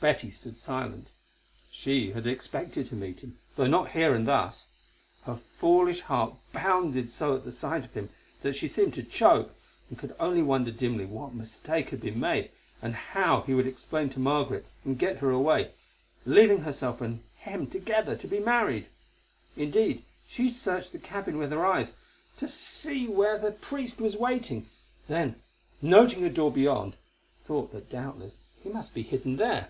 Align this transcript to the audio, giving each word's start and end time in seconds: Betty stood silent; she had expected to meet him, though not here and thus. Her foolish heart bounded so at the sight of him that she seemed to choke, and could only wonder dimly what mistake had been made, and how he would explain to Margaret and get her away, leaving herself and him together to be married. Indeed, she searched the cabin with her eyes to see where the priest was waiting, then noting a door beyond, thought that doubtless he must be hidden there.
Betty 0.00 0.30
stood 0.30 0.56
silent; 0.56 1.08
she 1.70 2.12
had 2.12 2.26
expected 2.26 2.86
to 2.86 2.94
meet 2.94 3.20
him, 3.20 3.36
though 3.56 3.66
not 3.66 3.90
here 3.90 4.14
and 4.14 4.26
thus. 4.26 4.68
Her 5.24 5.36
foolish 5.36 6.00
heart 6.00 6.36
bounded 6.54 7.10
so 7.10 7.36
at 7.36 7.44
the 7.44 7.52
sight 7.52 7.84
of 7.84 7.92
him 7.92 8.08
that 8.40 8.56
she 8.56 8.66
seemed 8.66 8.94
to 8.94 9.02
choke, 9.02 9.54
and 9.90 9.98
could 9.98 10.16
only 10.18 10.40
wonder 10.40 10.70
dimly 10.70 11.04
what 11.04 11.34
mistake 11.34 11.90
had 11.90 12.00
been 12.00 12.18
made, 12.18 12.50
and 12.80 12.94
how 12.94 13.42
he 13.42 13.52
would 13.52 13.66
explain 13.66 14.08
to 14.08 14.18
Margaret 14.18 14.64
and 14.86 14.98
get 14.98 15.18
her 15.18 15.30
away, 15.32 15.72
leaving 16.24 16.62
herself 16.62 17.02
and 17.02 17.22
him 17.38 17.66
together 17.66 18.16
to 18.16 18.26
be 18.26 18.38
married. 18.40 18.86
Indeed, 19.54 20.04
she 20.26 20.48
searched 20.48 20.92
the 20.92 20.98
cabin 20.98 21.36
with 21.36 21.50
her 21.52 21.66
eyes 21.66 21.92
to 22.38 22.48
see 22.48 23.06
where 23.06 23.38
the 23.38 23.52
priest 23.52 24.00
was 24.00 24.16
waiting, 24.16 24.66
then 25.08 25.42
noting 25.82 26.24
a 26.24 26.30
door 26.30 26.50
beyond, 26.50 26.94
thought 27.36 27.70
that 27.74 27.90
doubtless 27.90 28.38
he 28.62 28.70
must 28.70 28.94
be 28.94 29.02
hidden 29.02 29.36
there. 29.36 29.68